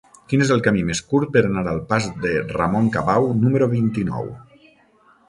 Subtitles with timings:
[0.31, 4.33] Quin és el camí més curt per anar al pas de Ramon Cabau número vint-i-nou?